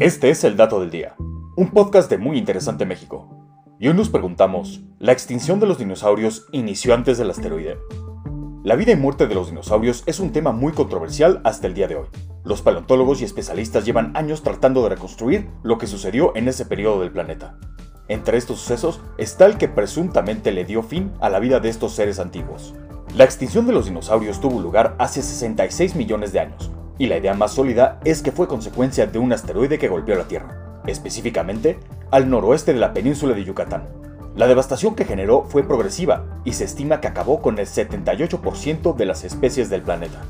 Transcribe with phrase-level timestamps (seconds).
[0.00, 1.14] Este es el Dato del Día,
[1.56, 3.28] un podcast de Muy Interesante México.
[3.78, 7.78] Y hoy nos preguntamos, ¿la extinción de los dinosaurios inició antes del asteroide?
[8.64, 11.86] La vida y muerte de los dinosaurios es un tema muy controversial hasta el día
[11.86, 12.08] de hoy.
[12.42, 17.00] Los paleontólogos y especialistas llevan años tratando de reconstruir lo que sucedió en ese periodo
[17.00, 17.56] del planeta.
[18.08, 21.92] Entre estos sucesos está el que presuntamente le dio fin a la vida de estos
[21.92, 22.74] seres antiguos.
[23.16, 27.34] La extinción de los dinosaurios tuvo lugar hace 66 millones de años, y la idea
[27.34, 31.78] más sólida es que fue consecuencia de un asteroide que golpeó la Tierra, específicamente
[32.10, 33.88] al noroeste de la península de Yucatán.
[34.36, 39.06] La devastación que generó fue progresiva y se estima que acabó con el 78% de
[39.06, 40.20] las especies del planeta.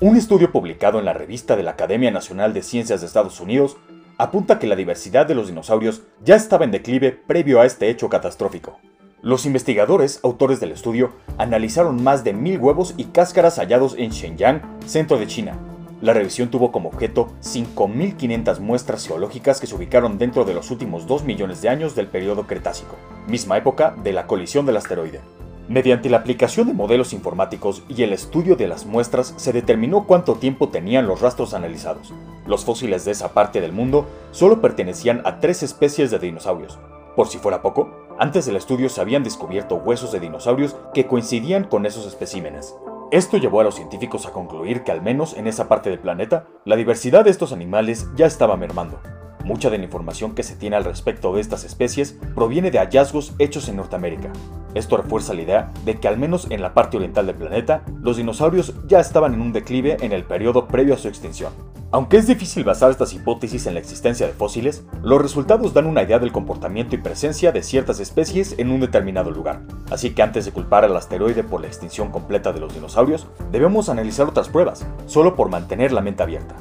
[0.00, 3.76] Un estudio publicado en la revista de la Academia Nacional de Ciencias de Estados Unidos
[4.16, 8.08] apunta que la diversidad de los dinosaurios ya estaba en declive previo a este hecho
[8.08, 8.78] catastrófico.
[9.22, 14.62] Los investigadores, autores del estudio, analizaron más de mil huevos y cáscaras hallados en Shenyang,
[14.86, 15.58] centro de China,
[16.00, 21.06] la revisión tuvo como objeto 5.500 muestras geológicas que se ubicaron dentro de los últimos
[21.06, 25.20] 2 millones de años del periodo Cretácico, misma época de la colisión del asteroide.
[25.68, 30.34] Mediante la aplicación de modelos informáticos y el estudio de las muestras se determinó cuánto
[30.34, 32.12] tiempo tenían los rastros analizados.
[32.44, 36.78] Los fósiles de esa parte del mundo solo pertenecían a tres especies de dinosaurios.
[37.14, 41.64] Por si fuera poco, antes del estudio se habían descubierto huesos de dinosaurios que coincidían
[41.64, 42.74] con esos especímenes.
[43.10, 46.46] Esto llevó a los científicos a concluir que al menos en esa parte del planeta,
[46.64, 49.00] la diversidad de estos animales ya estaba mermando.
[49.42, 53.34] Mucha de la información que se tiene al respecto de estas especies proviene de hallazgos
[53.40, 54.30] hechos en Norteamérica.
[54.74, 58.16] Esto refuerza la idea de que al menos en la parte oriental del planeta, los
[58.16, 61.52] dinosaurios ya estaban en un declive en el periodo previo a su extinción.
[61.92, 66.04] Aunque es difícil basar estas hipótesis en la existencia de fósiles, los resultados dan una
[66.04, 69.62] idea del comportamiento y presencia de ciertas especies en un determinado lugar.
[69.90, 73.88] Así que antes de culpar al asteroide por la extinción completa de los dinosaurios, debemos
[73.88, 76.54] analizar otras pruebas, solo por mantener la mente abierta.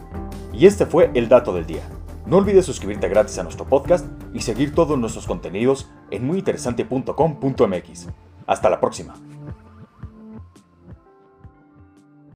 [0.51, 1.83] Y este fue el dato del día.
[2.25, 8.07] No olvides suscribirte gratis a nuestro podcast y seguir todos nuestros contenidos en muyinteresante.com.mx.
[8.47, 9.13] Hasta la próxima.